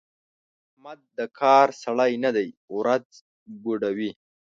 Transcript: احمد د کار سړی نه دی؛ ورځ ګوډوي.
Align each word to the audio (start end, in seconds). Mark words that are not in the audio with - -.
احمد 0.69 0.99
د 1.17 1.19
کار 1.39 1.67
سړی 1.83 2.11
نه 2.23 2.31
دی؛ 2.35 2.47
ورځ 2.75 3.07
ګوډوي. 3.63 4.11